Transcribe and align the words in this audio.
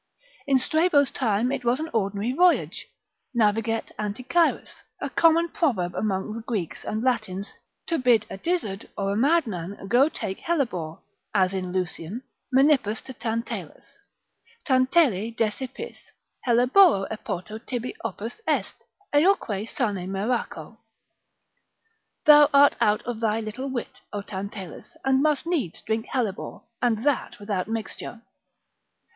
In 0.47 0.57
Strabo's 0.57 1.11
time 1.11 1.51
it 1.51 1.63
was 1.63 1.79
an 1.79 1.91
ordinary 1.93 2.31
voyage, 2.31 2.87
Naviget 3.37 3.91
Anticyras; 3.99 4.81
a 4.99 5.11
common 5.11 5.49
proverb 5.49 5.93
among 5.93 6.33
the 6.33 6.41
Greeks 6.41 6.83
and 6.83 7.03
Latins, 7.03 7.51
to 7.85 7.99
bid 7.99 8.25
a 8.27 8.37
dizzard 8.37 8.89
or 8.97 9.13
a 9.13 9.15
mad 9.15 9.45
man 9.45 9.77
go 9.87 10.09
take 10.09 10.39
hellebore; 10.39 11.03
as 11.35 11.53
in 11.53 11.71
Lucian, 11.71 12.23
Menippus 12.51 12.99
to 13.01 13.13
Tantalus, 13.13 13.99
Tantale 14.65 15.33
desipis, 15.35 15.97
helleboro 16.47 17.05
epoto 17.11 17.63
tibi 17.63 17.95
opus 18.03 18.41
est, 18.47 18.73
eoque 19.13 19.69
sane 19.69 20.09
meraco, 20.09 20.79
thou 22.25 22.49
art 22.55 22.75
out 22.81 23.03
of 23.03 23.19
thy 23.19 23.39
little 23.39 23.69
wit, 23.69 24.01
O 24.11 24.23
Tantalus, 24.23 24.97
and 25.05 25.21
must 25.21 25.45
needs 25.45 25.79
drink 25.83 26.07
hellebore, 26.07 26.63
and 26.81 27.05
that 27.05 27.37
without 27.37 27.67
mixture. 27.67 28.23